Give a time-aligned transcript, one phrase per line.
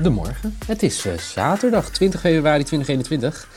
[0.00, 0.56] Goedemorgen.
[0.66, 3.48] Het is uh, zaterdag 20 februari 2021.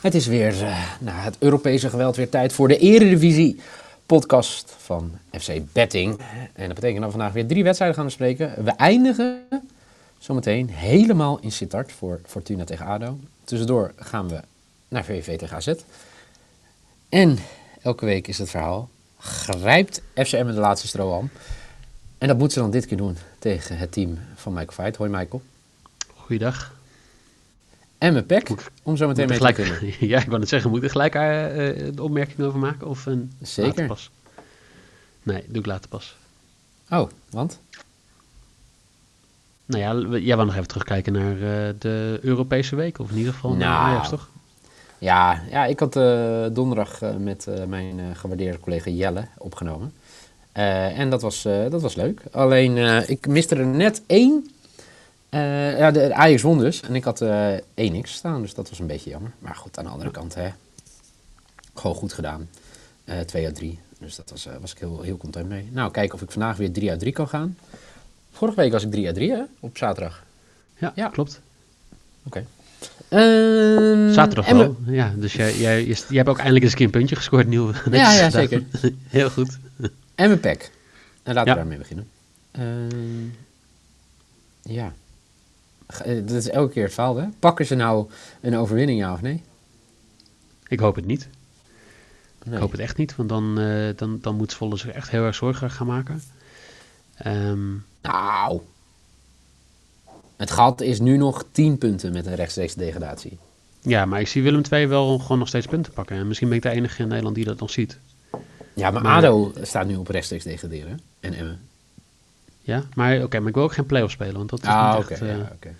[0.00, 3.60] Het is weer uh, nou, het Europese geweld weer tijd voor de Eredivisie
[4.06, 6.20] podcast van FC Betting.
[6.52, 8.64] En dat betekent dat we vandaag weer drie wedstrijden gaan bespreken.
[8.64, 9.42] We eindigen
[10.18, 13.18] zometeen helemaal in Sittard voor Fortuna tegen ADO.
[13.44, 14.40] Tussendoor gaan we
[14.88, 15.72] naar VVV tegen AZ.
[17.08, 17.38] En
[17.82, 18.88] elke week is het verhaal,
[19.18, 21.30] grijpt FCM de laatste strohalm.
[22.18, 24.96] En dat moet ze dan dit keer doen tegen het team van Michael Veit.
[24.96, 25.42] Hoi Michael.
[26.30, 26.74] Goeiedag.
[27.98, 28.50] En mijn pek,
[28.82, 29.94] om zo meteen mee gelijk, te kunnen.
[30.08, 31.20] Ja, ik wou net zeggen, moet ik er gelijk uh,
[31.94, 32.86] de opmerking over maken?
[32.86, 33.86] Of een Zeker.
[33.86, 34.10] pas?
[35.22, 36.16] Nee, doe ik later pas.
[36.90, 37.60] Oh, want?
[39.64, 42.98] Nou ja, jij wou nog even terugkijken naar uh, de Europese week.
[42.98, 44.28] Of in ieder geval nou, naar Ajax, toch?
[44.98, 49.92] Ja, ja ik had uh, donderdag met mijn gewaardeerde collega Jelle opgenomen.
[50.52, 52.22] en dat was, dat was leuk.
[52.30, 52.76] Alleen,
[53.08, 54.50] ik miste er net één
[55.30, 56.80] uh, ja, de, Ajax won dus.
[56.80, 59.32] En ik had uh, 1x staan, dus dat was een beetje jammer.
[59.38, 60.48] Maar goed, aan de andere kant, hè.
[61.74, 62.48] Gewoon goed gedaan.
[63.04, 63.78] Uh, 2 uit 3.
[63.98, 65.68] Dus dat was, was ik heel, heel content mee.
[65.72, 67.56] Nou, kijken of ik vandaag weer 3 uit 3 kan gaan.
[68.30, 69.42] Vorige week was ik 3 uit 3, hè?
[69.60, 70.24] Op zaterdag.
[70.78, 71.08] Ja, ja.
[71.08, 71.40] klopt.
[72.22, 72.26] Oké.
[72.26, 72.46] Okay.
[73.08, 74.76] Um, zaterdag wel.
[74.86, 77.72] Ja, dus jij, jij, jij, hebt ook eindelijk eens een keer een puntje gescoord, nieuw.
[77.90, 78.62] Ja, ja, zeker.
[79.08, 79.58] heel goed.
[80.14, 80.70] En mijn pack.
[81.22, 81.52] En laten ja.
[81.52, 82.08] we daarmee beginnen.
[82.58, 83.32] Uh,
[84.62, 84.92] ja.
[85.98, 87.26] Dat is elke keer het verhaal, hè?
[87.38, 88.10] Pakken ze nou
[88.40, 89.42] een overwinning, ja of nee?
[90.68, 91.28] Ik hoop het niet.
[92.44, 92.54] Nee.
[92.54, 95.24] Ik hoop het echt niet, want dan, uh, dan, dan moet Zwolle zich echt heel
[95.24, 96.22] erg zorgen gaan maken.
[97.26, 98.60] Um, nou,
[100.36, 103.38] het gat is nu nog 10 punten met een rechtstreeks degradatie.
[103.80, 106.16] Ja, maar ik zie Willem II wel gewoon nog steeds punten pakken.
[106.16, 107.98] En misschien ben ik de enige in Nederland die dat nog ziet.
[108.74, 111.00] Ja, maar, maar ADO staat nu op rechtstreeks degraderen.
[111.20, 111.60] En Emmen.
[112.60, 114.94] Ja, maar oké, okay, maar ik wil ook geen play-off spelen, want dat is ah,
[114.94, 115.22] niet okay, echt...
[115.22, 115.74] Uh, ja, okay.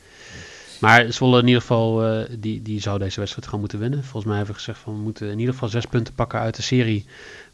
[0.81, 4.03] Maar Zwolle in ieder geval, uh, die, die zou deze wedstrijd gewoon moeten winnen.
[4.03, 6.57] Volgens mij hebben we gezegd van we moeten in ieder geval zes punten pakken uit
[6.57, 7.05] de serie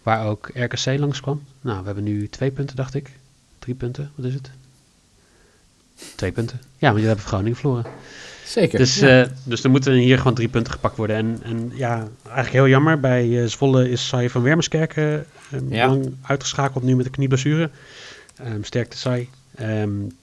[0.02, 1.42] waar ook RKC langskwam.
[1.60, 3.10] Nou, we hebben nu twee punten, dacht ik.
[3.58, 4.50] Drie punten, wat is het?
[6.14, 6.60] Twee punten.
[6.60, 7.86] Ja, want jullie hebben Groningen verloren.
[8.46, 8.78] Zeker.
[8.78, 9.24] Dus, ja.
[9.24, 11.16] uh, dus er moeten hier gewoon drie punten gepakt worden.
[11.16, 13.00] En, en ja, eigenlijk heel jammer.
[13.00, 15.86] Bij uh, Zwolle is Sai van Wermerskerken uh, ja.
[15.86, 17.70] lang uitgeschakeld nu met een knieblessure.
[18.40, 19.28] Um, sterkte Sai.
[19.60, 20.16] Um,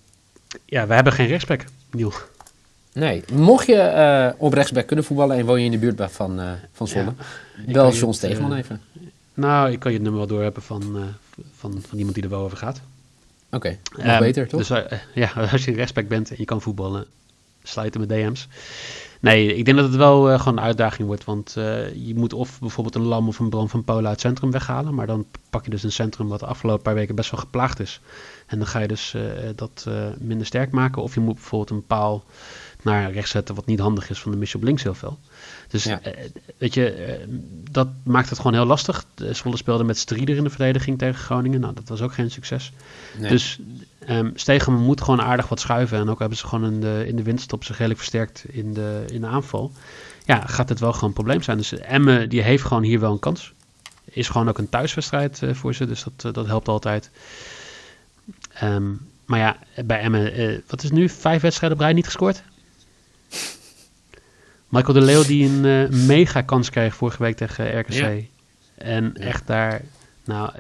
[0.66, 2.13] ja, we hebben geen rechtsback, Niel.
[2.94, 6.40] Nee, mocht je uh, op rechtsback kunnen voetballen en woon je in de buurt van,
[6.40, 7.13] uh, van Zwolle,
[7.66, 8.81] ja, bel John Stegeman uh, even.
[9.34, 10.97] Nou, ik kan je het nummer wel doorhebben van,
[11.57, 12.81] van, van iemand die er wel over gaat.
[13.51, 14.68] Oké, okay, nog um, beter toch?
[14.68, 17.06] Dus ja, als je rechtsback bent en je kan voetballen,
[17.63, 18.47] sluiten met DM's.
[19.24, 21.24] Nee, ik denk dat het wel uh, gewoon een uitdaging wordt.
[21.24, 24.22] Want uh, je moet of bijvoorbeeld een Lam of een Bram van Polen uit het
[24.22, 24.94] centrum weghalen.
[24.94, 27.79] Maar dan pak je dus een centrum wat de afgelopen paar weken best wel geplaagd
[27.79, 28.01] is.
[28.47, 29.22] En dan ga je dus uh,
[29.56, 29.88] dat
[30.18, 31.01] minder sterk maken.
[31.01, 32.24] Of je moet bijvoorbeeld een paal
[32.81, 35.19] naar rechts zetten wat niet handig is van de missie op links heel veel.
[35.68, 36.01] Dus ja.
[36.57, 37.18] weet je,
[37.72, 39.06] dat maakt het gewoon heel lastig.
[39.31, 41.59] Zwolle speelde met Strieder in de verdediging tegen Groningen.
[41.59, 42.72] Nou, dat was ook geen succes.
[43.18, 43.30] Nee.
[43.30, 43.59] Dus
[44.09, 45.97] um, Stegeman moet gewoon aardig wat schuiven.
[45.97, 49.06] En ook hebben ze gewoon in de, in de winststop zich redelijk versterkt in de,
[49.08, 49.72] in de aanval.
[50.25, 51.58] Ja, gaat het wel gewoon een probleem zijn.
[51.58, 53.53] Dus Emme die heeft gewoon hier wel een kans.
[54.06, 57.09] Is gewoon ook een thuiswedstrijd uh, voor ze, dus dat, uh, dat helpt altijd.
[58.63, 61.09] Um, maar ja, bij Emme, uh, wat is nu?
[61.09, 62.44] Vijf wedstrijden op rij niet gescoord?
[64.68, 67.94] Michael de Leeuw die een mega kans kreeg vorige week tegen RKC.
[67.94, 68.16] Ja.
[68.75, 69.81] En echt daar,
[70.25, 70.51] nou,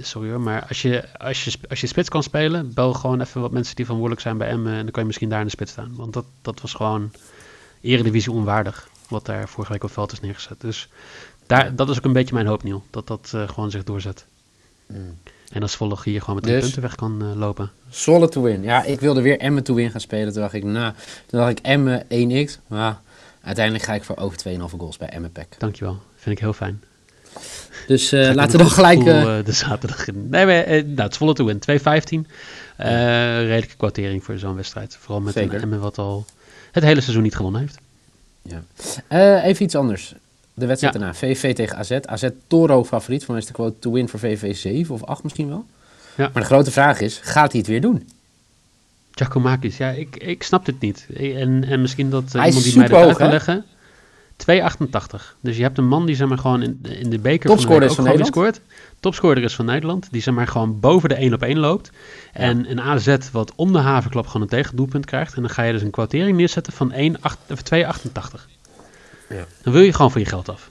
[0.00, 3.40] sorry hoor, maar als je, als, je, als je spits kan spelen, bel gewoon even
[3.40, 5.50] wat mensen die verantwoordelijk zijn bij Emmen en dan kan je misschien daar in de
[5.50, 5.94] spits staan.
[5.94, 7.10] Want dat, dat was gewoon
[7.80, 10.60] eredivisie onwaardig, wat daar vorige week op veld is neergezet.
[10.60, 10.88] Dus
[11.46, 14.26] daar, dat is ook een beetje mijn hoop, Niel, dat dat uh, gewoon zich doorzet.
[14.86, 15.18] Mm.
[15.52, 17.70] En als Zwolle hier gewoon met drie dus, punten weg kan uh, lopen.
[17.88, 18.62] Zwolle to win.
[18.62, 20.32] Ja, ik wilde weer Emmen to win gaan spelen.
[20.32, 20.92] Toen dacht ik, nou,
[21.26, 22.66] toen dacht ik Emmen 1x.
[22.66, 23.00] Maar
[23.42, 25.58] uiteindelijk ga ik voor over 2,5 goals bij Emmen Pack.
[25.58, 26.82] Dankjewel, vind ik heel fijn.
[27.86, 29.02] Dus uh, laten we dan gelijk...
[29.02, 30.28] Gevoel, uh, de zaterdag in.
[30.28, 31.58] Nee, maar, het Zwolle to win.
[31.58, 32.30] 2,15.
[32.78, 33.38] Ja.
[33.38, 34.96] redelijke kwartering voor zo'n wedstrijd.
[35.00, 35.54] Vooral met Zeker.
[35.54, 36.24] een Emmen wat al
[36.72, 37.78] het hele seizoen niet gewonnen heeft.
[38.42, 39.42] Ja.
[39.42, 40.14] even iets anders.
[40.54, 41.00] De wedstrijd ja.
[41.00, 41.14] daarna.
[41.14, 41.98] VV tegen AZ.
[42.02, 43.24] AZ Toro favoriet.
[43.24, 45.66] Voor mij is de quote to win voor VV 7 of 8 misschien wel.
[46.16, 46.30] Ja.
[46.32, 48.08] Maar de grote vraag is, gaat hij het weer doen?
[49.10, 51.06] Giacomakis, ja, ik, ik snap het niet.
[51.16, 53.64] En, en misschien dat uh, iemand die mij dat uit kan leggen.
[54.36, 55.36] 2,88.
[55.40, 57.94] Dus je hebt een man die zeg maar gewoon in, in de beker Topscorer is
[57.94, 58.34] van Nederland.
[58.34, 58.60] Scoort.
[59.00, 60.08] Topscorer is van Nederland.
[60.10, 61.90] Die zeg maar gewoon boven de 1 op 1 loopt.
[62.34, 62.40] Ja.
[62.40, 65.34] En een AZ wat om de havenklap gewoon een tegendoelpunt krijgt.
[65.34, 66.98] En dan ga je dus een kwartering neerzetten van 2,88.
[69.28, 69.46] Ja.
[69.62, 70.70] Dan wil je gewoon van je geld af.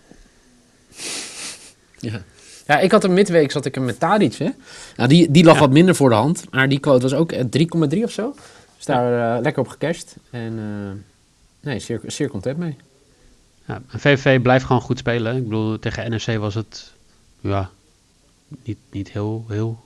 [1.99, 2.23] Ja.
[2.67, 4.49] Ja, ik had een midweek, zat ik hem met Tadic, hè.
[4.95, 5.59] Nou, die, die lag ja.
[5.59, 8.35] wat minder voor de hand, maar die quote was ook 3,3 of zo.
[8.75, 10.15] Dus daar lekker op gecashed.
[10.29, 10.55] En
[11.59, 12.77] nee, zeer, zeer content mee.
[13.65, 15.35] Ja, VVV blijft gewoon goed spelen.
[15.35, 16.93] Ik bedoel, tegen NRC was het
[17.39, 17.69] ja,
[18.63, 19.83] niet, niet heel, heel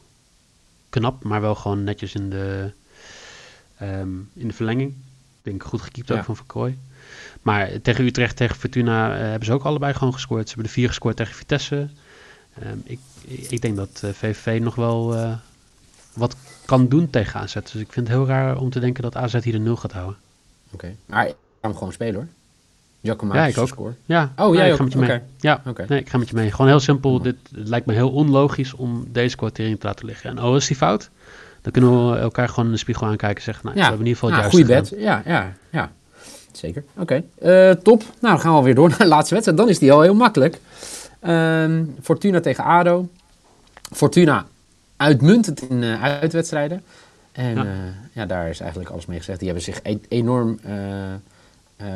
[0.90, 2.72] knap, maar wel gewoon netjes in de,
[3.78, 4.90] ehm, in de verlenging.
[4.90, 6.78] Ik denk goed gekiept ook van Verkooy.
[7.42, 10.42] Maar tegen Utrecht, tegen Fortuna uh, hebben ze ook allebei gewoon gescoord.
[10.42, 11.90] Ze hebben de vier gescoord tegen Vitesse.
[12.64, 13.00] Um, ik,
[13.50, 15.38] ik denk dat uh, eh, VVV nog wel uh,
[16.14, 16.36] wat
[16.66, 17.54] kan doen tegen AZ.
[17.54, 19.92] Dus ik vind het heel raar om te denken dat AZ hier de nul gaat
[19.92, 20.18] houden.
[20.66, 20.96] Oké, okay.
[21.06, 22.28] maar ik ga hem gewoon spelen hoor.
[23.02, 23.68] Ja, ik ook.
[23.68, 23.94] Score.
[24.06, 25.20] Ja, oh, jij ik ga met je mee.
[25.38, 25.86] Ja, okay.
[25.90, 26.52] nee, ik ga met je mee.
[26.52, 27.22] Gewoon heel simpel.
[27.22, 30.30] Dit het lijkt me heel onlogisch om deze kwartering te laten liggen.
[30.30, 31.10] En oh, is die fout?
[31.62, 33.84] Dan kunnen we elkaar gewoon in de spiegel aankijken en zeggen, nou, ja.
[33.84, 35.24] we hebben in ieder geval het ja, juiste Goeie bed.
[35.26, 35.92] Ja, ja, ja.
[36.52, 36.84] Zeker.
[36.98, 37.24] Oké.
[37.42, 37.70] Okay.
[37.70, 38.00] Uh, top.
[38.00, 39.60] Nou, dan gaan we alweer door naar de laatste wedstrijd.
[39.60, 40.60] Dan is die al heel makkelijk.
[41.28, 43.10] Um, Fortuna tegen ADO.
[43.92, 44.46] Fortuna
[44.98, 46.84] uitmuntend in uh, uitwedstrijden.
[47.32, 47.64] En ja.
[47.64, 47.72] Uh,
[48.14, 48.26] ja.
[48.26, 49.40] daar is eigenlijk alles mee gezegd.
[49.40, 50.60] Die hebben zich e enorm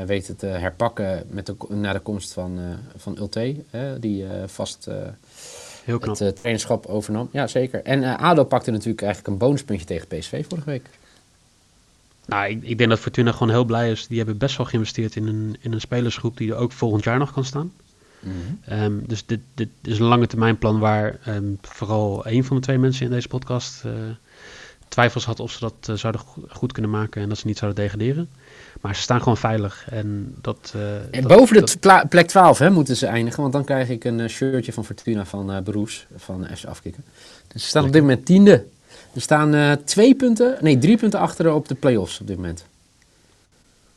[0.06, 2.66] weten te herpakken met de, na de komst van, uh,
[2.96, 3.56] van Ulte,
[4.00, 4.88] die vast
[5.84, 6.18] Heel knap.
[6.18, 7.30] het trainerschap overnam.
[7.32, 7.84] Ja, zeker.
[7.84, 10.90] En ADO pakte natuurlijk eigenlijk een bonuspuntje tegen PSV vorige week.
[12.26, 14.08] Nou, ik, ik, denk dat Fortuna gewoon heel blij is.
[14.08, 17.18] Die hebben best wel geïnvesteerd in een, in een spelersgroep die er ook volgend jaar
[17.18, 17.74] nog kan staan.
[18.20, 18.84] Mm -hmm.
[18.84, 22.62] um, dus dit, dit is een lange termijn plan waar um, vooral een van de
[22.62, 23.84] twee mensen in deze podcast
[24.94, 28.30] twijfels had of ze dat zouden goed kunnen maken en dat ze niet zouden degraderen.
[28.82, 29.86] Maar ze staan gewoon veilig.
[29.90, 33.42] En dat, uh, en boven de plek 12 hè, moeten ze eindigen.
[33.42, 36.06] Want dan krijg ik een uh, shirtje van Fortuna van Beroes.
[36.16, 37.04] Van FC Afkikken.
[37.48, 38.66] Dus ze staan op dit moment tiende.
[39.14, 42.66] Er staan twee punten, nee drie punten achter op de play-offs op dit moment.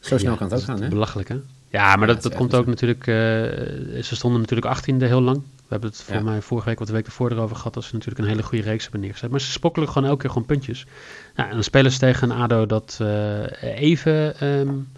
[0.01, 0.89] Zo snel kan het ook gaan hè.
[0.89, 1.37] Belachelijk hè.
[1.69, 3.05] Ja, maar dat, dat komt ook natuurlijk...
[3.05, 5.43] ze stonden natuurlijk achttiende heel lang.
[5.67, 7.95] We hebben het voor mij vorige week, wat de week ervoor erover gehad, dat ze
[7.95, 9.31] natuurlijk een hele goede reeks hebben neergezet.
[9.31, 10.87] Maar ze spokkelen gewoon elke keer gewoon puntjes.
[11.35, 14.89] Nou, en dan spelen ze tegen een ADO dat uh, even um,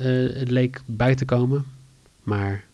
[0.00, 1.64] uh, leek bij te komen.
[2.22, 2.64] Maar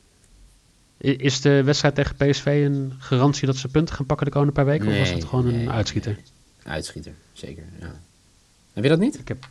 [0.99, 4.65] is de wedstrijd tegen PSV een garantie dat ze punten gaan pakken de komende paar
[4.65, 4.89] weken?
[4.89, 6.19] of was het gewoon een uitschieter?
[6.63, 8.01] Uitschieter, zeker, ja.
[8.73, 9.19] Heb je dat niet?
[9.19, 9.49] Ik heb,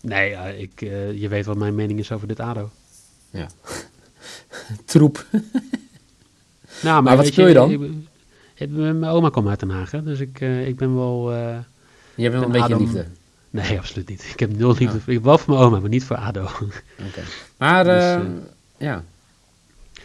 [0.00, 0.80] nee, uh, ik,
[1.20, 2.70] je weet wat mijn mening is over dit ADO.
[3.30, 3.48] Ja.
[4.84, 5.26] Troep.
[6.84, 7.70] Nou, maar, wat speel je, dan?
[8.54, 11.32] Ik, mijn oma komt uit Den Haag, dus ik, uh, ik ben wel...
[11.32, 11.56] Uh,
[12.14, 13.06] je hebt wel een beetje liefde?
[13.50, 14.30] Nee, absoluut niet.
[14.32, 14.96] Ik heb nul liefde.
[14.96, 15.06] Oh.
[15.06, 16.42] Ik heb wel voor mijn oma, maar niet voor ADO.
[16.42, 16.64] Oké.
[17.08, 17.24] Okay.
[17.56, 18.20] Maar, dus, uh,
[18.76, 19.04] ja...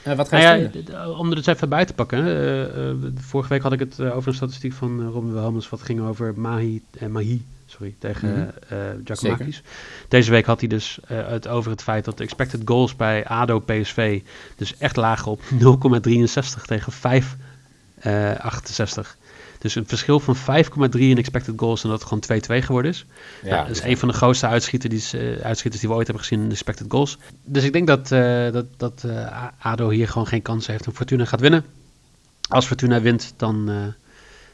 [0.08, 2.26] Uh, wat ga je nou ja, Om er dus even bij te pakken.
[2.26, 5.70] Uh, uh, vorige week had ik het over een statistiek van Robin Wilhelmus.
[5.70, 9.02] Wat ging over Mahi, Mahi sorry, tegen mm -hmm.
[9.04, 9.62] Giacomakis.
[10.08, 13.60] Deze week had hij dus het over het feit dat de expected goals bij ADO
[13.60, 14.22] PSV
[14.56, 15.48] dus echt lagen op 0,63
[16.66, 17.00] tegen 5,68.
[19.60, 23.06] Dus een verschil van 5,3 in expected goals en dat het gewoon 2-2 geworden is.
[23.44, 26.08] Ja, nou, dat is een van de grootste uitschieters die, uh, uitschieters die we ooit
[26.08, 27.18] hebben gezien in expected goals.
[27.44, 30.96] Dus ik denk dat, uh, dat, dat uh, ADO hier gewoon geen kans heeft en
[30.96, 31.66] Fortuna gaat winnen.
[32.50, 33.70] Als Fortuna wint, dan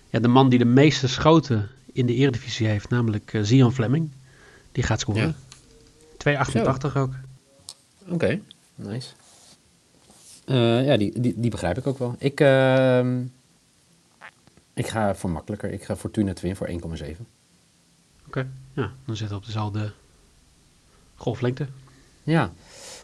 [0.10, 4.12] ja, de man die de meeste schoten in de Eredivisie heeft, namelijk uh, Zion Fleming.
[4.72, 5.36] Die gaat scoren.
[6.18, 6.46] Ja.
[6.90, 7.14] 2,88 ook.
[8.08, 8.40] Oké,
[8.76, 9.10] nice.
[10.46, 12.16] Uh, ja, die, die, die, begrijp ik ook wel.
[12.18, 13.20] Ik, uh,
[14.74, 15.72] ik ga voor makkelijker.
[15.72, 16.76] Ik ga Fortuna Twin voor 1,7.
[16.78, 16.88] Oké,
[18.28, 18.48] okay.
[18.74, 19.92] ja, dan zitten we op dezelfde
[21.16, 21.68] golflengte.
[22.24, 22.52] Ja.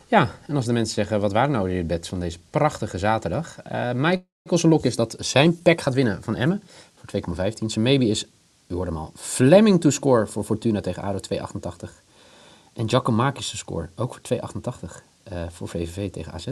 [0.08, 3.58] ja, en als de mensen zeggen, wat waren nou de bets van deze prachtige zaterdag?
[3.72, 6.64] Uh, Michael's lok is dat zijn pack gaat winnen van Emmen
[6.96, 7.66] voor 2,15.
[7.66, 8.26] Zijn maybe is
[8.72, 9.12] u hoorde hem al.
[9.16, 11.90] Fleming to score voor Fortuna tegen ADO 2,88.
[12.74, 16.48] En Giacomakis to score, ook voor 2,88 uh, voor VVV tegen AZ.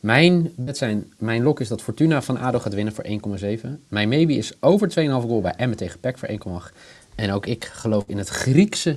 [0.00, 3.68] Mijn, zijn, mijn lok is dat Fortuna van ADO gaat winnen voor 1,7.
[3.88, 6.28] Mijn maybe is over 2,5 goal bij Emmen tegen PEC voor
[6.70, 6.76] 1,8.
[7.14, 8.96] En ook ik geloof in het Griekse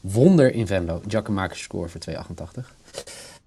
[0.00, 1.00] wonder in Venlo.
[1.08, 2.14] Giacomakis score voor 2,88.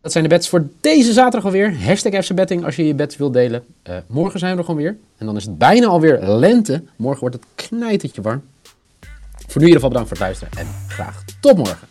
[0.02, 1.84] Dat zijn de bets voor deze zaterdag alweer.
[1.84, 3.66] Hashtag FC Betting als je je bets wilt delen.
[3.90, 4.98] Uh, morgen zijn we er gewoon weer.
[5.18, 6.84] En dan is het bijna alweer lente.
[6.96, 8.44] Morgen wordt het knijtertje warm.
[9.48, 11.88] Voor nu in ieder geval bedankt voor het luisteren en graag tot morgen.